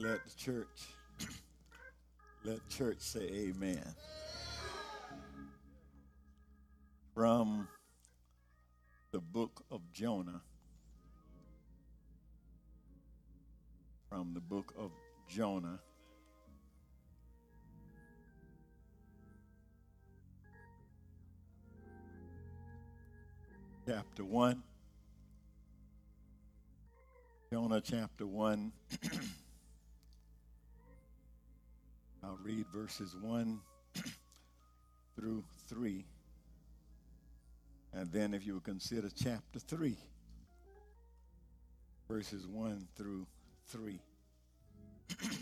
[0.00, 0.94] Let the church,
[2.44, 3.82] let church say amen.
[7.12, 7.66] From
[9.10, 10.40] the book of Jonah.
[14.08, 14.92] From the book of
[15.28, 15.80] Jonah.
[23.84, 24.62] Chapter 1.
[27.52, 28.72] Jonah chapter 1.
[32.22, 33.60] I'll read verses 1
[35.16, 36.04] through 3.
[37.94, 39.96] And then, if you would consider chapter 3,
[42.08, 43.26] verses 1 through
[43.68, 44.00] 3.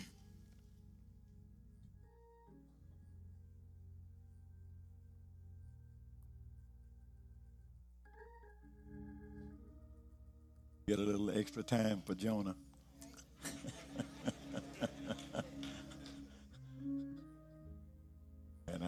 [10.89, 12.55] Get a little extra time for Jonah.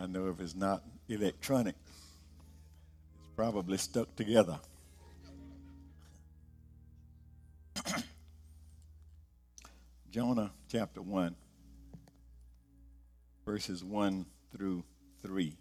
[0.08, 1.74] Know if it's not electronic,
[3.18, 4.58] it's probably stuck together.
[10.10, 11.34] Jonah chapter 1,
[13.44, 14.84] verses 1 through
[15.22, 15.56] 3.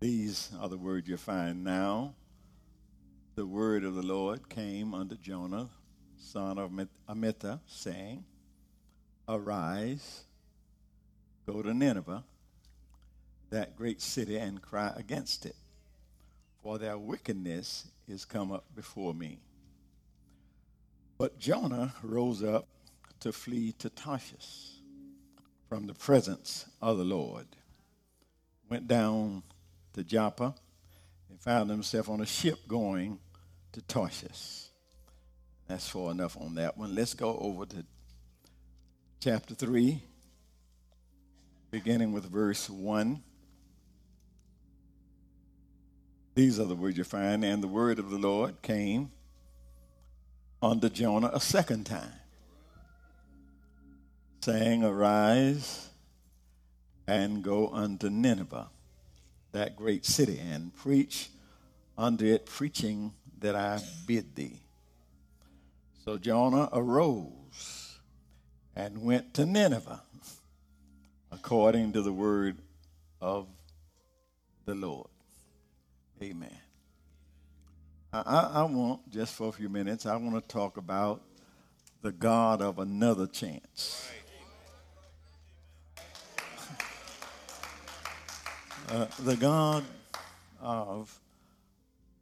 [0.00, 2.14] These are the words you find now
[3.36, 5.68] the word of the Lord came unto Jonah,
[6.16, 6.70] son of
[7.08, 8.24] Amittai, saying,
[9.28, 10.24] Arise,
[11.46, 12.24] go to Nineveh,
[13.50, 15.56] that great city, and cry against it,
[16.62, 19.38] for their wickedness is come up before me.
[21.18, 22.66] But Jonah rose up
[23.20, 24.72] to flee to Tarshish
[25.68, 27.46] from the presence of the Lord,
[28.68, 29.42] went down
[29.94, 30.54] to Joppa,
[31.30, 33.18] and found himself on a ship going
[33.72, 34.66] to Tarshish.
[35.68, 36.94] That's far enough on that one.
[36.94, 37.84] Let's go over to
[39.20, 40.02] chapter 3,
[41.74, 43.20] beginning with verse 1.
[46.36, 47.44] These are the words you find.
[47.44, 49.10] And the word of the Lord came
[50.62, 52.12] unto Jonah a second time,
[54.40, 55.88] saying, Arise
[57.08, 58.68] and go unto Nineveh,
[59.50, 61.28] that great city, and preach
[61.98, 64.60] unto it, preaching that I bid thee.
[66.04, 67.98] So Jonah arose
[68.76, 70.02] and went to Nineveh
[71.34, 72.56] according to the word
[73.20, 73.48] of
[74.66, 75.08] the Lord.
[76.22, 76.56] Amen.
[78.12, 81.22] I, I, want, just for a few minutes, I want to talk about
[82.02, 84.08] the God of another chance.
[88.86, 89.82] Uh, the God
[90.60, 91.18] of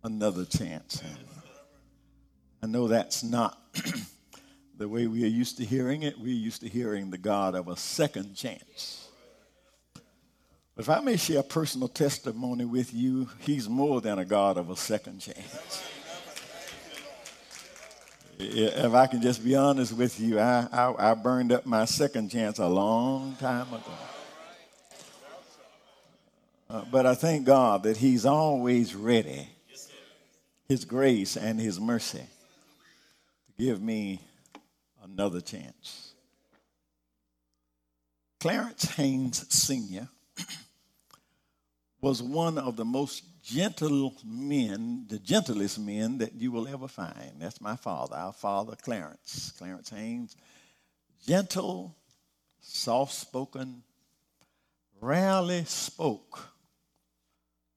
[0.05, 1.03] another chance.
[2.63, 3.59] I know that's not
[4.79, 6.21] the way we are used to hearing it.
[6.21, 9.02] We're used to hearing the God of a second chance.
[10.77, 14.77] If I may share personal testimony with you, He's more than a God of a
[14.77, 15.83] second chance.
[18.39, 22.31] If I can just be honest with you, I, I, I burned up my second
[22.31, 23.93] chance a long time ago.
[26.69, 29.49] Uh, but I thank God that He's always ready
[30.73, 32.19] his grace and His mercy
[33.47, 34.21] to give me
[35.05, 36.15] another chance.
[38.41, 40.09] Clarence Haynes Sr.
[42.01, 47.33] was one of the most gentle men, the gentlest men that you will ever find.
[47.39, 50.37] That's my father, our father, Clarence, Clarence Haynes.
[51.27, 51.97] Gentle,
[52.61, 53.83] soft spoken,
[55.01, 56.49] rarely spoke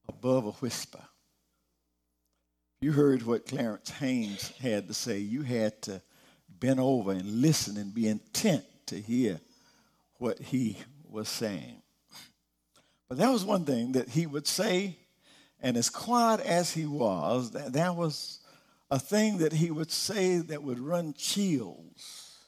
[0.08, 1.02] above a whisper
[2.86, 5.18] you heard what Clarence Haynes had to say.
[5.18, 6.04] You had to
[6.48, 9.40] bend over and listen and be intent to hear
[10.20, 10.78] what he
[11.10, 11.82] was saying.
[13.08, 14.98] But that was one thing that he would say,
[15.62, 18.40] and as quiet as he was, that, that was
[18.90, 22.40] a thing that he would say that would run chills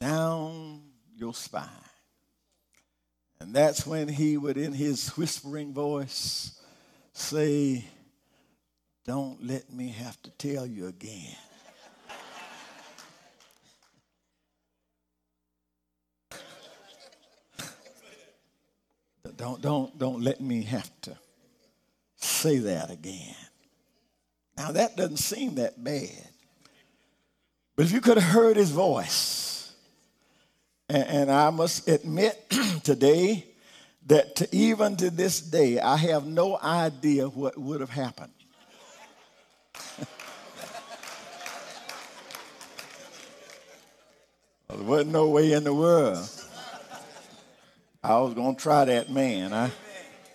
[0.00, 0.82] down
[1.16, 1.68] your spine.
[3.40, 6.60] And that's when he would, in his whispering voice,
[7.12, 7.84] say,
[9.04, 11.36] don't let me have to tell you again.
[19.40, 21.16] Don't, don't, don't let me have to
[22.16, 23.34] say that again.
[24.54, 26.28] Now, that doesn't seem that bad.
[27.74, 29.72] But if you could have heard his voice,
[30.90, 32.50] and, and I must admit
[32.84, 33.46] today
[34.08, 38.32] that to, even to this day, I have no idea what would have happened
[44.68, 46.39] There wasn't no way in the world.
[48.02, 49.52] I was going to try that man.
[49.52, 49.70] I,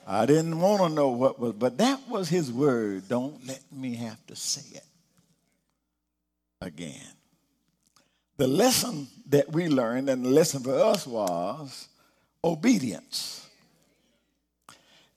[0.05, 3.09] I didn't want to know what was, but that was his word.
[3.09, 4.85] Don't let me have to say it
[6.61, 7.01] again.
[8.37, 11.87] The lesson that we learned, and the lesson for us was
[12.43, 13.47] obedience.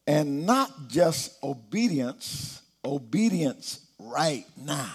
[0.06, 4.90] And not just obedience, obedience right now.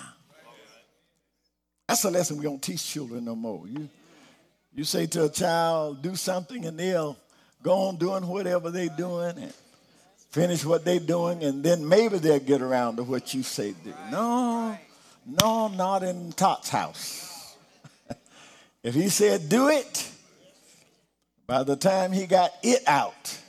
[1.88, 3.68] That's a lesson we don't teach children no more.
[3.68, 3.90] You,
[4.74, 7.18] you say to a child, do something, and they'll
[7.64, 9.54] go on doing whatever they're doing and
[10.30, 13.94] finish what they're doing, and then maybe they'll get around to what you say do.
[14.12, 14.78] No,
[15.42, 17.56] no, not in Tot's house.
[18.84, 20.12] if he said do it,
[21.48, 23.40] by the time he got it out,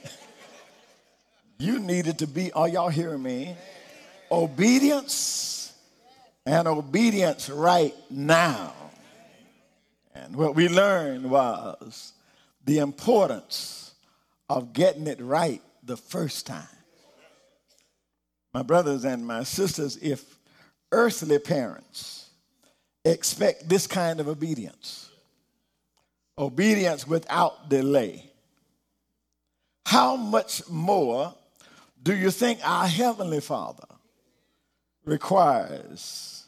[1.58, 3.56] you needed to be, are y'all hearing me?
[4.30, 5.72] Obedience
[6.46, 8.72] and obedience right now.
[10.14, 12.12] And what we learned was
[12.64, 13.83] the importance
[14.48, 16.66] of getting it right the first time.
[18.52, 20.38] My brothers and my sisters, if
[20.92, 22.30] earthly parents
[23.04, 25.10] expect this kind of obedience,
[26.38, 28.30] obedience without delay,
[29.86, 31.34] how much more
[32.02, 33.88] do you think our Heavenly Father
[35.04, 36.44] requires?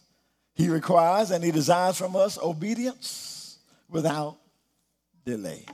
[0.55, 3.59] He requires and He desires from us obedience
[3.89, 4.37] without
[5.25, 5.65] delay.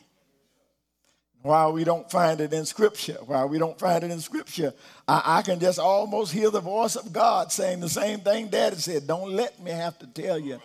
[1.43, 4.73] Why we don't find it in Scripture, why we don't find it in Scripture,
[5.09, 8.77] I, I, can just almost hear the voice of God saying the same thing Daddy
[8.77, 9.09] said.
[9.09, 10.61] Don't let me have to tell you.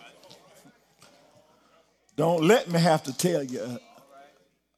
[2.14, 3.78] Don't let me have to tell you uh,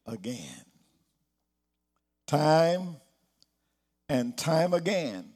[0.06, 0.64] again.
[2.26, 2.96] Time
[4.08, 5.31] and time again,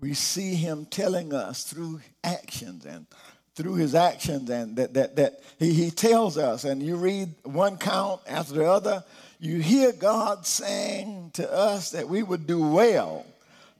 [0.00, 3.06] we see him telling us through actions and
[3.54, 7.76] through his actions and that, that, that he, he tells us and you read one
[7.76, 9.04] count after the other
[9.40, 13.26] you hear god saying to us that we would do well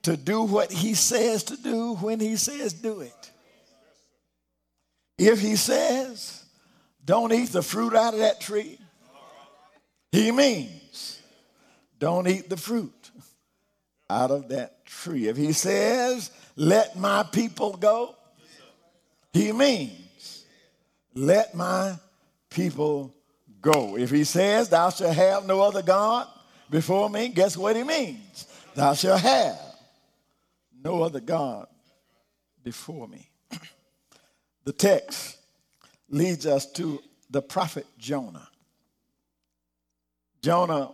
[0.03, 3.31] to do what he says to do when he says do it
[5.19, 6.45] if he says
[7.05, 8.79] don't eat the fruit out of that tree
[10.11, 11.21] he means
[11.99, 13.11] don't eat the fruit
[14.11, 15.29] out of that tree.
[15.29, 18.17] If he says, let my people go,
[19.33, 20.45] he means,
[21.15, 21.95] let my
[22.51, 23.15] people
[23.61, 23.97] go.
[23.97, 26.27] If he says, thou shalt have no other God
[26.71, 28.47] before me, guess what he means?
[28.75, 29.59] Thou shalt have
[30.83, 31.67] no other God
[32.63, 33.29] before me.
[34.65, 35.39] the text
[36.09, 38.49] leads us to the prophet Jonah.
[40.43, 40.91] Jonah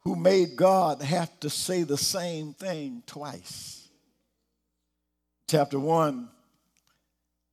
[0.00, 3.88] who made God have to say the same thing twice.
[5.46, 6.28] Chapter 1,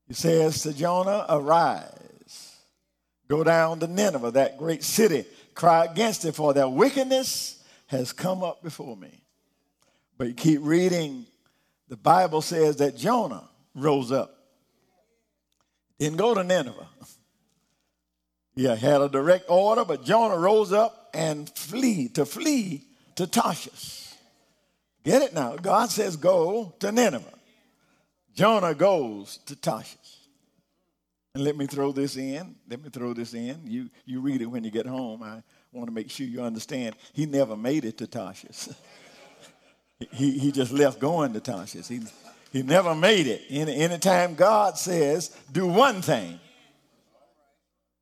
[0.08, 2.07] he says to Jonah, Arise,
[3.28, 8.44] go down to Nineveh, that great city, cry against it, for their wickedness has come
[8.44, 9.22] up before me.
[10.18, 11.26] But you keep reading,
[11.88, 14.34] the Bible says that Jonah rose up.
[16.00, 16.88] Didn't go to Nineveh.
[18.56, 22.84] yeah, had a direct order, but Jonah rose up and flee, to flee
[23.16, 24.14] to Tarshish.
[25.04, 25.56] Get it now?
[25.56, 27.34] God says go to Nineveh.
[28.36, 30.17] Jonah goes to Tarshish.
[31.38, 32.56] And let me throw this in.
[32.68, 33.62] Let me throw this in.
[33.64, 35.22] You, you read it when you get home.
[35.22, 36.96] I want to make sure you understand.
[37.14, 38.70] He never made it to Tarshish.
[40.14, 41.88] he, he just left going to Tarshish.
[41.90, 42.02] He,
[42.52, 43.44] he never made it.
[43.52, 46.40] Any, anytime God says, do one thing,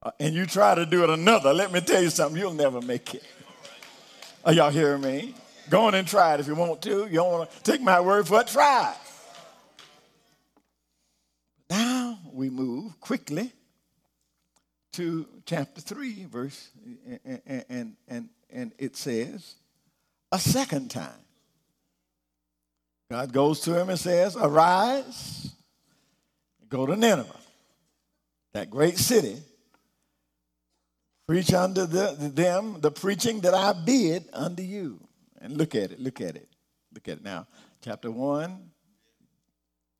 [0.02, 2.80] uh, and you try to do it another, let me tell you something, you'll never
[2.80, 3.24] make it.
[4.46, 5.36] Are y'all hearing me?
[5.70, 7.06] Go on and try it if you want to.
[7.08, 8.98] You don't want to take my word for it, try it.
[11.70, 12.05] Now
[12.36, 13.52] we move quickly
[14.94, 16.70] to chapter 3, verse,
[17.26, 19.56] and, and, and, it says,
[20.32, 21.12] a second time.
[23.10, 25.52] God goes to him and says, Arise,
[26.70, 27.40] go to Nineveh,
[28.54, 29.38] that great city
[31.28, 35.00] Preach unto the, them the preaching that I bid unto you.
[35.42, 36.48] And look at it, look at it,
[36.94, 37.24] look at it.
[37.24, 37.48] Now,
[37.84, 38.70] chapter 1,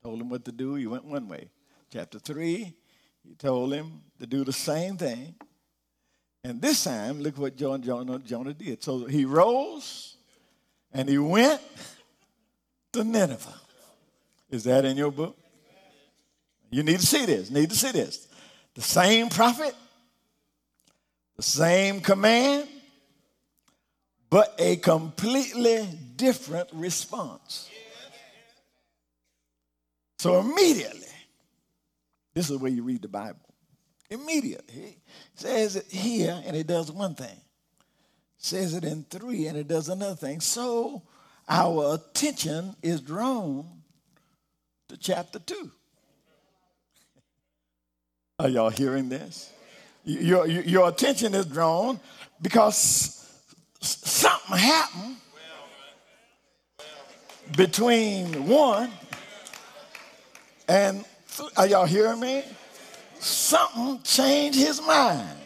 [0.02, 0.74] told him what to do.
[0.74, 1.50] He went one way.
[1.96, 2.74] Chapter 3,
[3.26, 5.34] he told him to do the same thing.
[6.44, 8.84] And this time, look what Jonah, Jonah, Jonah did.
[8.84, 10.18] So he rose
[10.92, 11.62] and he went
[12.92, 13.60] to Nineveh.
[14.50, 15.38] Is that in your book?
[16.68, 17.50] You need to see this.
[17.50, 18.28] Need to see this.
[18.74, 19.74] The same prophet
[21.36, 22.68] the same command,
[24.28, 27.70] but a completely different response.
[30.18, 31.06] So immediately,
[32.36, 33.40] this is where you read the Bible.
[34.10, 34.68] Immediate.
[34.70, 34.98] He
[35.36, 37.40] says it here and it does one thing.
[38.36, 40.40] Says it in three and it does another thing.
[40.40, 41.02] So
[41.48, 43.66] our attention is drawn
[44.88, 45.70] to chapter two.
[48.38, 49.50] Are y'all hearing this?
[50.04, 51.98] Your, your attention is drawn
[52.42, 53.26] because
[53.80, 55.16] something happened
[57.56, 58.90] between one
[60.68, 61.02] and
[61.56, 62.42] are y'all hearing me?
[63.18, 65.38] Something changed his mind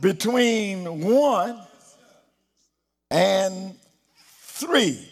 [0.00, 1.58] between one
[3.10, 3.74] and
[4.16, 5.08] three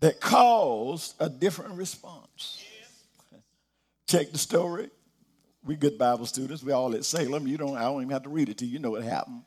[0.00, 2.62] that caused a different response.
[4.06, 4.90] Check the story.
[5.64, 6.62] We good Bible students.
[6.62, 7.46] We all at Salem.
[7.46, 7.76] You don't.
[7.76, 8.74] I don't even have to read it to you.
[8.74, 9.42] You know what happened.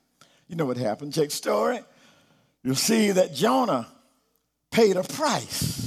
[0.47, 1.13] You know what happened.
[1.13, 1.79] Check the story.
[2.63, 3.87] You'll see that Jonah
[4.69, 5.80] paid a price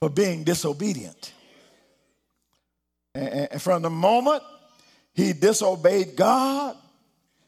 [0.00, 1.32] for being disobedient.
[3.14, 4.42] And from the moment
[5.12, 6.76] he disobeyed God,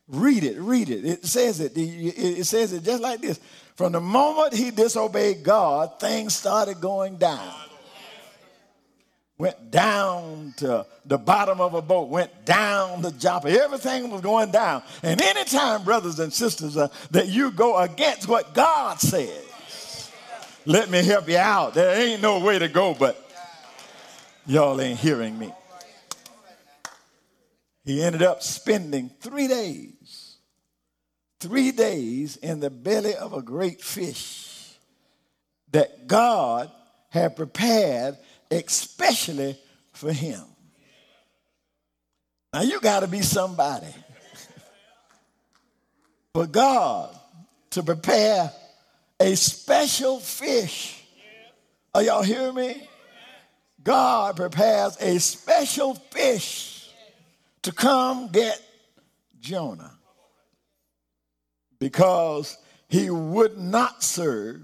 [0.08, 1.04] read it, read it.
[1.04, 1.72] It says it.
[1.74, 3.40] It says it just like this.
[3.74, 7.54] From the moment he disobeyed God, things started going down.
[9.38, 13.48] Went down to the bottom of a boat, went down the Joppa.
[13.48, 14.82] Everything was going down.
[15.02, 19.42] And anytime, brothers and sisters, uh, that you go against what God said,
[20.64, 21.74] let me help you out.
[21.74, 23.30] There ain't no way to go, but
[24.46, 25.52] y'all ain't hearing me.
[27.84, 30.36] He ended up spending three days,
[31.40, 34.76] three days in the belly of a great fish
[35.72, 36.70] that God
[37.10, 38.16] had prepared
[38.50, 39.58] especially
[39.92, 40.42] for him.
[42.52, 43.86] Now you got to be somebody
[46.34, 47.18] for God
[47.70, 48.52] to prepare
[49.22, 51.00] a special fish.
[51.94, 52.88] Are y'all hearing me?
[53.82, 56.90] God prepares a special fish
[57.62, 58.60] to come get
[59.40, 59.92] Jonah
[61.78, 64.62] because he would not serve.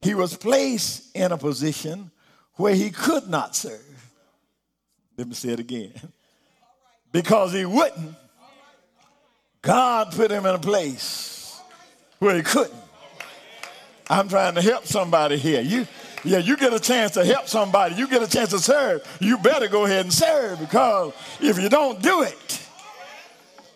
[0.00, 2.10] He was placed in a position
[2.54, 4.12] where he could not serve.
[5.18, 5.92] Let me say it again.
[7.12, 8.14] Because he wouldn't,
[9.60, 11.60] God put him in a place
[12.20, 12.87] where he couldn't.
[14.08, 15.60] I'm trying to help somebody here.
[15.60, 15.86] You,
[16.24, 17.94] yeah, you get a chance to help somebody.
[17.94, 19.06] You get a chance to serve.
[19.20, 22.68] You better go ahead and serve because if you don't do it,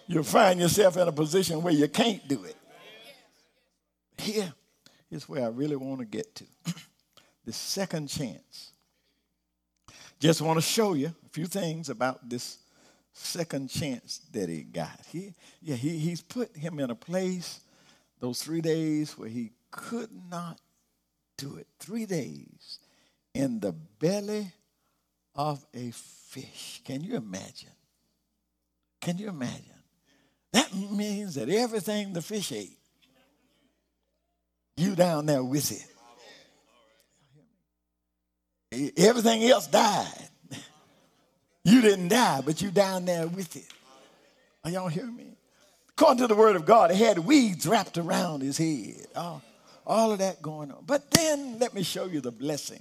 [0.06, 2.56] you'll find yourself in a position where you can't do it.
[4.18, 4.52] Here
[5.10, 6.44] is where I really want to get to
[7.44, 8.72] the second chance.
[10.18, 12.58] Just want to show you a few things about this
[13.12, 15.00] second chance that he got.
[15.10, 17.60] He, yeah, he, he's put him in a place
[18.20, 20.60] those three days where he could not
[21.36, 21.66] do it.
[21.80, 22.78] Three days
[23.34, 24.52] in the belly
[25.34, 26.80] of a fish.
[26.84, 27.70] Can you imagine?
[29.00, 29.64] Can you imagine?
[30.52, 32.78] That means that everything the fish ate,
[34.76, 35.86] you down there with it.
[38.96, 40.28] Everything else died.
[41.64, 43.66] You didn't die, but you down there with it.
[44.64, 45.36] Are y'all hearing me?
[45.90, 49.06] According to the word of God, he had weeds wrapped around his head.
[49.14, 49.40] Oh,
[49.86, 50.84] all of that going on.
[50.86, 52.80] But then let me show you the blessing.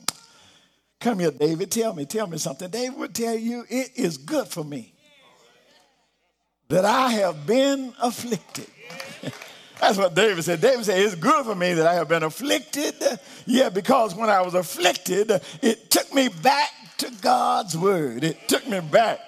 [0.99, 1.71] Come here, David.
[1.71, 2.69] Tell me, tell me something.
[2.69, 4.93] David would tell you it is good for me
[6.69, 8.67] that I have been afflicted.
[9.81, 10.61] That's what David said.
[10.61, 12.93] David said, It's good for me that I have been afflicted.
[13.47, 15.31] Yeah, because when I was afflicted,
[15.61, 18.23] it took me back to God's word.
[18.23, 19.19] It took me back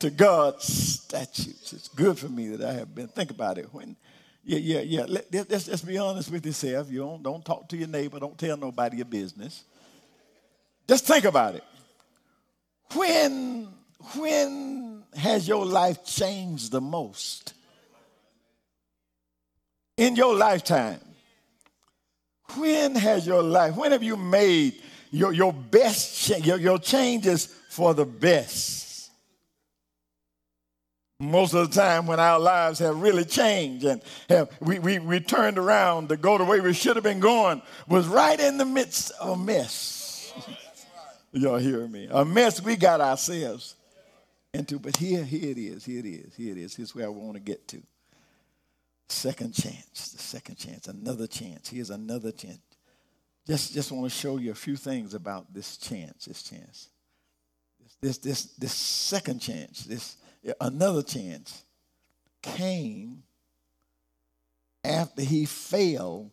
[0.00, 1.72] to God's statutes.
[1.72, 3.06] It's good for me that I have been.
[3.06, 3.72] Think about it.
[3.72, 3.96] When
[4.44, 5.04] yeah, yeah, yeah.
[5.08, 6.90] Let, let's just be honest with yourself.
[6.90, 8.18] You don't, don't talk to your neighbor.
[8.18, 9.64] Don't tell nobody your business.
[10.86, 11.64] Just think about it.
[12.94, 13.68] When,
[14.16, 17.54] when has your life changed the most?
[19.96, 21.00] In your lifetime.
[22.56, 24.74] When has your life, when have you made
[25.10, 28.83] your, your best, your, your changes for the best?
[31.30, 35.20] Most of the time when our lives have really changed and have, we, we, we
[35.20, 38.64] turned around to go the way we should have been going was right in the
[38.64, 40.32] midst of a mess.
[41.32, 42.08] Y'all hear me?
[42.10, 43.76] A mess we got ourselves
[44.52, 44.78] into.
[44.78, 46.76] But here, here it is, here it is, here it is.
[46.76, 47.82] Here's where I want to get to.
[49.08, 51.68] Second chance, the second chance, another chance.
[51.68, 52.58] Here's another chance.
[53.46, 56.88] Just, just want to show you a few things about this chance, this chance.
[57.82, 60.16] This, this, this, this second chance, this
[60.60, 61.64] another chance
[62.42, 63.22] came
[64.84, 66.30] after he failed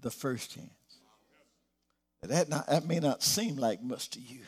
[0.00, 0.70] the first chance.
[2.22, 4.40] That, not, that may not seem like much to you,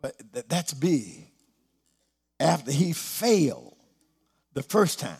[0.00, 1.28] but that, that's big.
[2.42, 3.76] after he failed
[4.54, 5.16] the first time,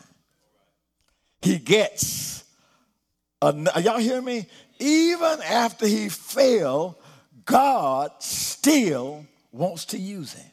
[1.41, 2.43] he gets,
[3.41, 4.47] an- y'all hear me?
[4.79, 6.95] Even after he failed,
[7.45, 10.51] God still wants to use him.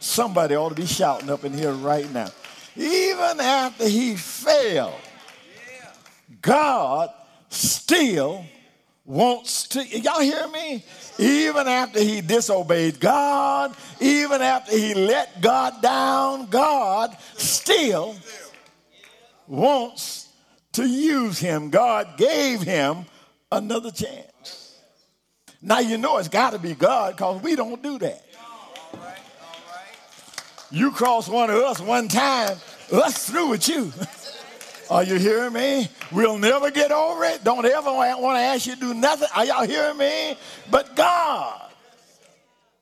[0.00, 2.30] Somebody ought to be shouting up in here right now.
[2.74, 4.94] Even after he failed,
[6.40, 7.10] God
[7.50, 8.44] still
[9.04, 9.86] wants to.
[9.86, 10.82] Y'all hear me?
[11.18, 18.16] Even after he disobeyed God, even after he let God down, God still
[19.46, 20.28] wants
[20.72, 21.68] to use him.
[21.68, 23.04] God gave him
[23.52, 24.78] another chance.
[25.60, 28.24] Now you know it's got to be God because we don't do that.
[30.70, 32.56] You cross one of us one time,
[32.92, 33.92] us through with you.
[34.90, 35.88] Are you hearing me?
[36.12, 37.44] We'll never get over it.
[37.44, 39.28] Don't ever want to ask you to do nothing.
[39.34, 40.36] Are y'all hearing me?
[40.70, 41.70] But God,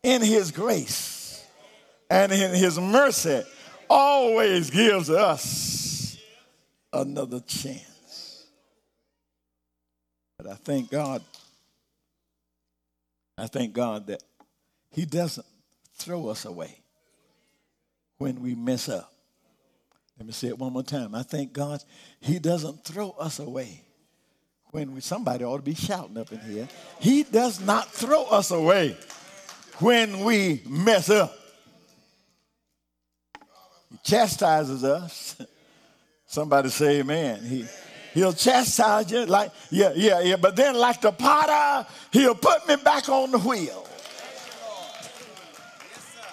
[0.02, 1.45] in His grace
[2.11, 3.42] and in His mercy,
[3.88, 6.16] always gives us
[6.92, 8.47] another chance.
[10.38, 11.23] But I thank God,
[13.37, 14.23] I thank God that
[14.90, 15.47] He doesn't
[15.95, 16.77] throw us away
[18.18, 19.12] when we mess up.
[20.18, 21.14] Let me say it one more time.
[21.14, 21.82] I thank God
[22.20, 23.82] He doesn't throw us away
[24.70, 26.68] when we, somebody ought to be shouting up in here.
[27.00, 28.96] He does not throw us away
[29.78, 31.34] when we mess up.
[33.90, 35.40] He chastises us.
[36.26, 37.42] Somebody say amen.
[37.42, 37.64] He,
[38.12, 40.37] he'll chastise you like, yeah, yeah, yeah.
[40.37, 43.88] But then like the potter, he'll put me back on the wheel.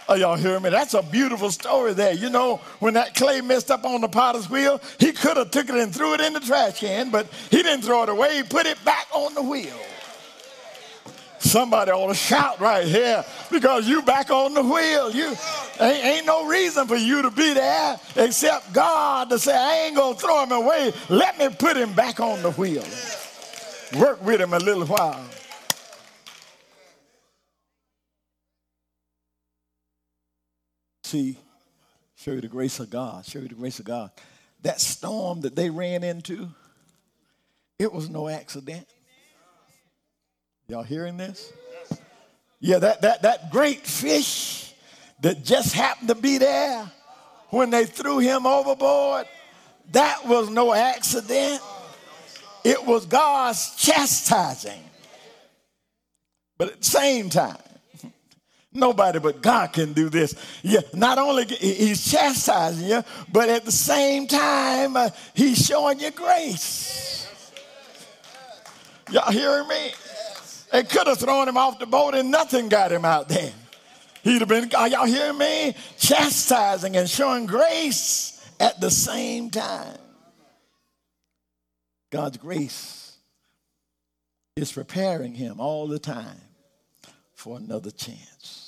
[0.08, 0.70] Oh, y'all hear me?
[0.70, 2.14] That's a beautiful story there.
[2.14, 5.68] You know, when that clay messed up on the potter's wheel, he could have took
[5.68, 8.38] it and threw it in the trash can, but he didn't throw it away.
[8.38, 9.76] He put it back on the wheel.
[11.40, 15.12] Somebody ought to shout right here because you back on the wheel.
[15.12, 15.36] You
[15.80, 19.96] ain't, ain't no reason for you to be there except God to say, I ain't
[19.96, 20.94] gonna throw him away.
[21.10, 22.84] Let me put him back on the wheel.
[24.00, 25.24] Work with him a little while.
[31.16, 31.38] See,
[32.18, 33.26] show you the grace of God.
[33.26, 34.12] Show you the grace of God.
[34.64, 36.50] That storm that they ran into,
[37.80, 38.86] it was no accident.
[40.68, 41.54] Y'all hearing this?
[42.60, 44.74] Yeah, that, that, that great fish
[45.22, 46.92] that just happened to be there
[47.50, 49.26] when they threw him overboard,
[49.94, 51.62] that was no accident.
[52.66, 54.84] It was God's chastising.
[56.58, 57.56] But at the same time,
[58.76, 60.36] Nobody but God can do this.
[60.62, 66.12] Yeah, not only he's chastising you, but at the same time, uh, he's showing you
[66.12, 67.32] grace.
[69.10, 69.94] Y'all hearing me?
[70.74, 73.54] They could have thrown him off the boat and nothing got him out there.
[74.24, 75.74] He'd have been, are y'all hearing me?
[75.98, 79.98] Chastising and showing grace at the same time.
[82.12, 83.16] God's grace
[84.58, 86.42] is preparing him all the time
[87.34, 88.65] for another chance.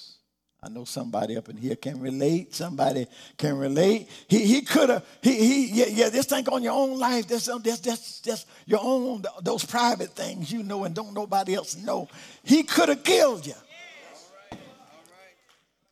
[0.62, 2.56] I know somebody up in here can relate.
[2.56, 3.06] Somebody
[3.38, 4.10] can relate.
[4.28, 7.28] He, he could have, he, he, yeah, yeah, just think on your own life.
[7.28, 11.54] That's, uh, that's, that's, that's your own, those private things you know and don't nobody
[11.54, 12.10] else know.
[12.44, 13.54] He could have killed you.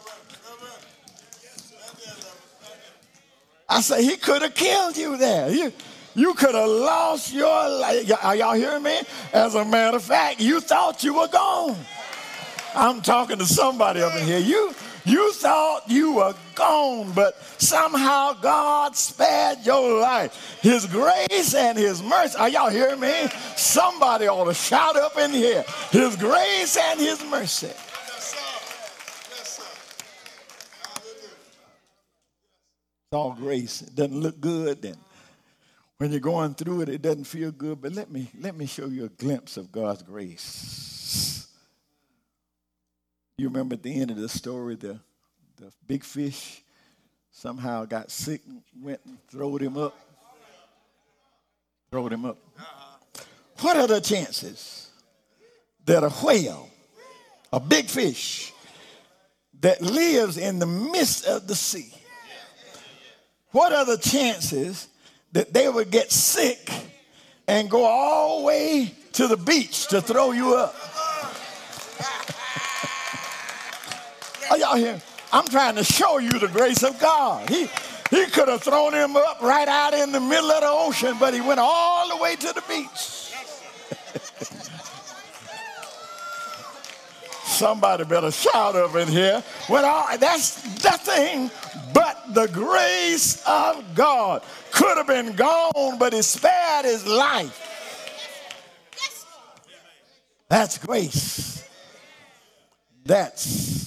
[3.68, 5.50] I say he could have killed you there.
[5.50, 5.74] You,
[6.15, 8.12] you could have lost your life.
[8.24, 9.00] Are y'all hearing me?
[9.34, 11.78] As a matter of fact, you thought you were gone.
[12.80, 14.39] I'm talking to somebody up in here.
[14.39, 20.60] You, you thought you were gone, but somehow God spared your life.
[20.62, 22.38] His grace and His mercy.
[22.38, 23.28] Are y'all hearing me?
[23.58, 25.65] Somebody ought to shout up in here.
[25.92, 27.68] His grace and His mercy.
[27.68, 27.76] It's
[33.12, 33.82] all grace.
[33.82, 34.98] It doesn't look good, and
[35.98, 37.82] when you're going through it, it doesn't feel good.
[37.82, 41.38] But let me let me show you a glimpse of God's grace.
[43.39, 44.99] You remember at the end of the story, the,
[45.56, 46.62] the big fish
[47.32, 49.97] somehow got sick and went and throwed him up.
[51.89, 52.38] Throwed him up.
[53.62, 54.89] What are the chances
[55.86, 56.69] that a whale,
[57.54, 58.52] a big fish,
[59.62, 61.93] that lives in the midst of the sea,
[63.52, 64.89] what are the chances
[65.32, 66.69] that they would get sick
[67.47, 70.75] and go all the way to the beach to throw you up?
[74.60, 75.02] Y'all here?
[75.32, 77.48] I'm trying to show you the grace of God.
[77.50, 77.69] He,
[78.10, 81.34] he could have thrown him up right out in the middle of the ocean, but
[81.34, 83.19] he went all the way to the beach.
[87.45, 89.41] somebody better shout up in here.
[89.67, 91.50] When all, that's nothing
[91.93, 94.43] but the grace of God.
[94.72, 97.65] Could have been gone, but he spared his life.
[100.50, 101.63] That's grace.
[103.06, 103.79] That's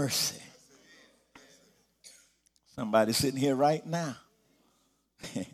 [0.00, 0.40] mercy.
[2.74, 4.16] Somebody sitting here right now.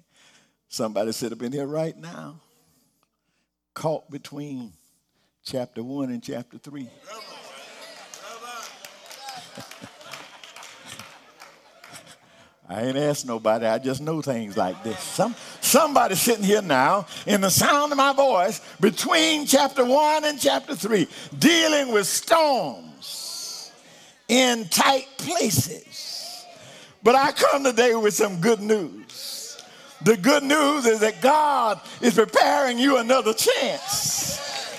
[0.69, 2.41] Somebody sitting up in here right now,
[3.75, 4.73] caught between
[5.45, 6.89] chapter 1 and chapter 3.
[12.69, 13.67] I ain't asked nobody.
[13.67, 15.01] I just know things like this.
[15.01, 20.41] Some, somebody sitting here now in the sound of my voice between chapter 1 and
[20.41, 23.26] chapter 3, dealing with storms
[24.29, 26.45] in tight places.
[27.03, 29.63] But I come today with some good news.
[30.03, 34.37] The good news is that God is preparing you another chance.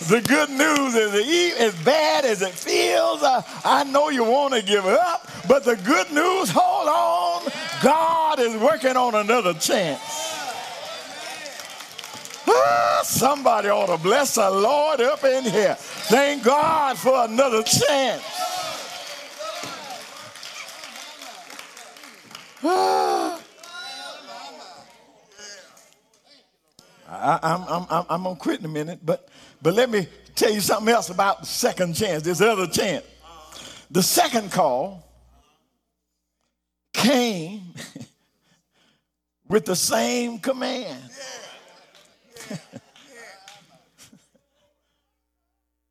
[0.08, 4.54] The good news is that, as bad as it feels, uh, I know you want
[4.54, 10.00] to give up, but the good news, hold on, God is working on another chance.
[12.48, 15.76] Ah, somebody ought to bless the Lord up in here.
[15.76, 18.24] Thank God for another chance.
[27.10, 29.30] I, I'm, I'm, I'm going to quit in a minute, but
[29.62, 33.06] but let me tell you something else about the second chance, this other chance.
[33.90, 35.08] The second call
[36.94, 37.74] came
[39.48, 41.02] with the same command.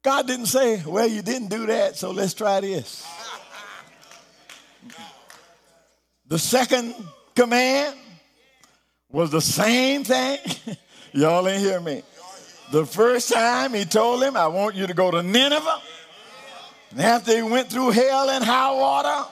[0.03, 3.05] God didn't say, well, you didn't do that, so let's try this.
[6.29, 6.95] The second
[7.35, 7.97] command
[9.11, 10.39] was the same thing.
[11.13, 12.03] Y'all ain't hear me.
[12.73, 15.81] The first time he told him, I want you to go to Nineveh.
[16.91, 19.29] And after he went through hell and high water,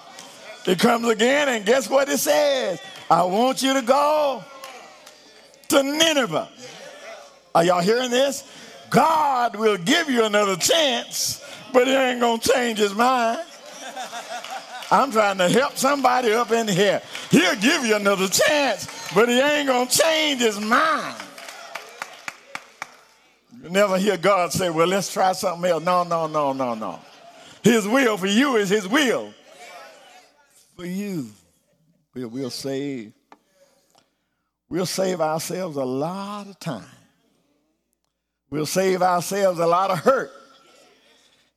[0.64, 2.80] he comes again, and guess what it says?
[3.10, 4.42] I want you to go
[5.68, 6.48] to Nineveh.
[7.54, 8.44] Are y'all hearing this?
[8.90, 13.40] God will give you another chance, but he ain't gonna change his mind.
[14.90, 17.00] I'm trying to help somebody up in here.
[17.30, 21.16] He'll give you another chance, but he ain't gonna change his mind.
[23.62, 25.82] You never hear God say, well, let's try something else.
[25.82, 27.00] No, no, no, no, no.
[27.62, 29.32] His will for you is his will
[30.76, 31.30] for you.
[32.12, 33.12] We'll, we'll save.
[34.68, 36.84] We'll save ourselves a lot of time.
[38.50, 40.30] We'll save ourselves a lot of hurt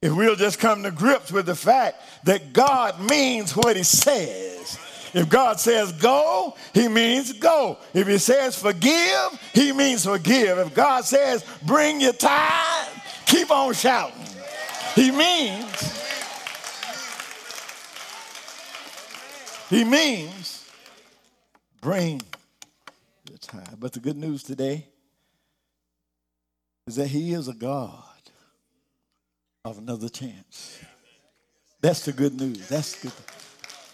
[0.01, 4.79] if we'll just come to grips with the fact that God means what he says.
[5.13, 7.77] If God says go, he means go.
[7.93, 10.57] If he says forgive, he means forgive.
[10.59, 12.87] If God says bring your tithe,
[13.25, 14.21] keep on shouting.
[14.95, 15.97] He means
[19.69, 20.69] He means
[21.81, 22.21] bring
[23.29, 23.75] your tithe.
[23.79, 24.87] But the good news today
[26.85, 28.03] is that He is a God
[29.67, 30.79] of another chance.
[31.81, 32.67] That's the good news.
[32.67, 33.11] That's good.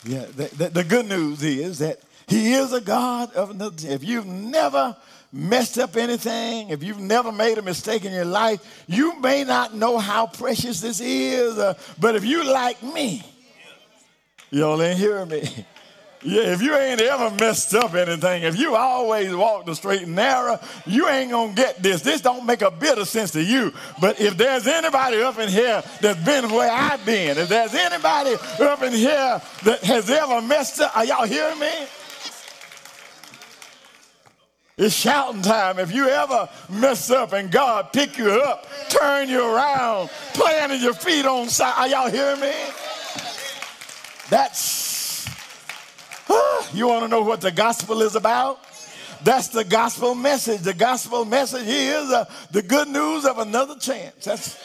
[0.05, 3.75] Yeah, the, the, the, good news is that He is a God of another.
[3.87, 4.95] If you've never
[5.31, 9.73] messed up anything, if you've never made a mistake in your life, you may not
[9.73, 11.57] know how precious this is.
[11.57, 13.23] Uh, but if you like me,
[14.51, 15.65] y'all ain't hearing me.
[16.25, 20.15] Yeah, if you ain't ever messed up anything, if you always walk the straight and
[20.15, 22.01] narrow, you ain't gonna get this.
[22.01, 23.73] This don't make a bit of sense to you.
[23.99, 28.35] But if there's anybody up in here that's been where I've been, if there's anybody
[28.61, 31.87] up in here that has ever messed up, are y'all hearing me?
[34.77, 35.77] It's shouting time.
[35.77, 40.93] If you ever mess up and God pick you up, turn you around, planting your
[40.93, 42.53] feet on side, are y'all hearing me?
[44.29, 44.92] That's
[46.73, 48.59] you want to know what the gospel is about?
[49.23, 50.61] That's the gospel message.
[50.61, 54.25] The gospel message is uh, the good news of another chance.
[54.25, 54.59] That's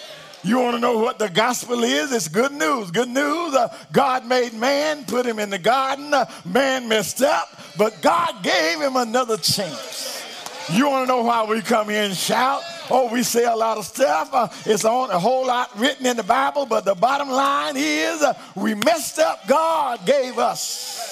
[0.44, 2.12] you want to know what the gospel is?
[2.12, 2.90] It's good news.
[2.90, 3.55] Good news.
[3.55, 6.14] Uh, God made man, put him in the garden.
[6.14, 10.25] Uh, man messed up, but God gave him another chance.
[10.71, 12.62] You want to know why we come here and shout?
[12.90, 14.31] Oh, we say a lot of stuff.
[14.33, 18.23] Uh, it's on a whole lot written in the Bible, but the bottom line is
[18.23, 19.47] uh, we messed up.
[19.49, 21.08] God gave us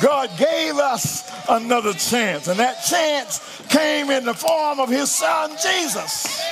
[0.00, 5.50] God gave us another chance, and that chance came in the form of his son
[5.62, 6.42] Jesus.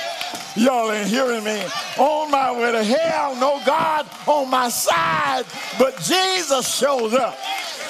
[0.55, 1.63] Y'all ain't hearing me.
[1.97, 5.45] On my way to hell, no God on my side,
[5.79, 7.37] but Jesus shows up.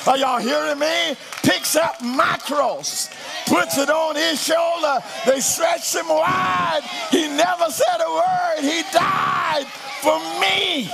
[0.07, 1.15] Are y'all hearing me?
[1.43, 3.09] Picks up my cross,
[3.47, 4.99] puts it on his shoulder.
[5.25, 6.81] They stretched him wide.
[7.11, 8.61] He never said a word.
[8.61, 9.65] He died
[10.01, 10.89] for me.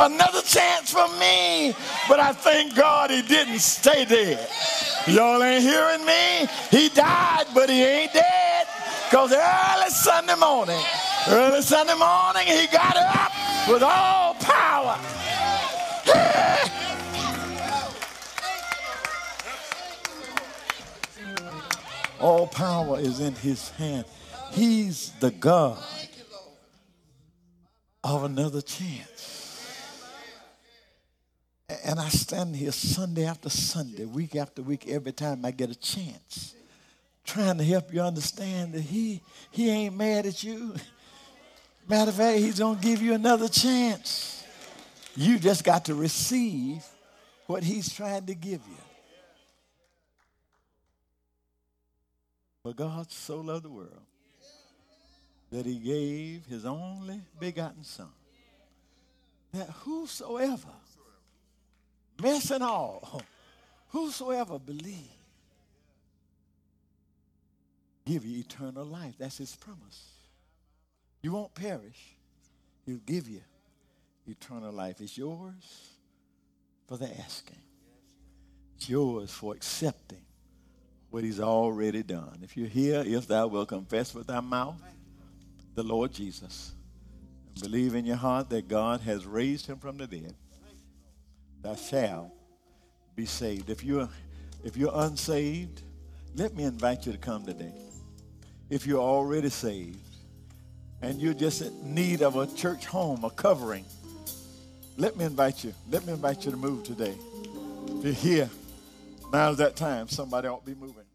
[0.00, 1.74] Another chance for me.
[2.08, 4.48] But I thank God he didn't stay dead.
[5.06, 6.48] Y'all ain't hearing me?
[6.70, 8.66] He died, but he ain't dead.
[9.10, 10.80] Because early Sunday morning,
[11.28, 13.32] early Sunday morning, he got up
[13.68, 14.98] with all power.
[22.20, 24.04] all power is in his hand.
[24.52, 25.82] He's the God
[28.02, 29.39] of another chance.
[31.84, 35.74] And I stand here Sunday after Sunday, week after week, every time I get a
[35.74, 36.54] chance,
[37.24, 39.20] trying to help you understand that he,
[39.52, 40.74] he ain't mad at you.
[41.88, 44.44] Matter of fact, he's going to give you another chance.
[45.14, 46.84] You just got to receive
[47.46, 48.76] what he's trying to give you.
[52.64, 54.02] For God so loved the world
[55.50, 58.08] that he gave his only begotten Son,
[59.52, 60.68] that whosoever,
[62.20, 63.22] mess and all,
[63.88, 65.10] whosoever believe,
[68.06, 69.14] give you eternal life.
[69.18, 70.10] That's his promise.
[71.22, 72.16] You won't perish.
[72.86, 73.40] He'll give you
[74.26, 75.00] eternal life.
[75.00, 75.90] It's yours
[76.86, 77.58] for the asking.
[78.76, 80.22] It's yours for accepting
[81.10, 82.38] what he's already done.
[82.42, 84.80] If you're here, if thou wilt confess with thy mouth
[85.74, 86.72] the Lord Jesus
[87.48, 90.34] and believe in your heart that God has raised him from the dead,
[91.62, 92.32] thou shalt
[93.14, 93.70] be saved.
[93.70, 94.08] If you're
[94.64, 95.82] if you're unsaved,
[96.34, 97.72] let me invite you to come today.
[98.68, 99.98] If you're already saved
[101.02, 103.84] and you're just in need of a church home, a covering,
[104.96, 105.74] let me invite you.
[105.90, 107.14] Let me invite you to move today.
[107.86, 108.50] If you're here,
[109.32, 110.08] now's that time.
[110.08, 111.09] Somebody ought to be moving.